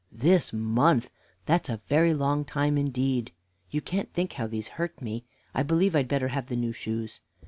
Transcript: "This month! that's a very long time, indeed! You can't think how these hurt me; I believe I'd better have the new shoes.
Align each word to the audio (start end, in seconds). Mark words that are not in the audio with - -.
"This 0.11 0.51
month! 0.51 1.11
that's 1.45 1.69
a 1.69 1.79
very 1.87 2.15
long 2.15 2.43
time, 2.43 2.75
indeed! 2.75 3.33
You 3.69 3.81
can't 3.81 4.11
think 4.11 4.33
how 4.33 4.47
these 4.47 4.67
hurt 4.69 4.99
me; 4.99 5.25
I 5.53 5.61
believe 5.61 5.95
I'd 5.95 6.07
better 6.07 6.29
have 6.29 6.49
the 6.49 6.55
new 6.55 6.73
shoes. 6.73 7.21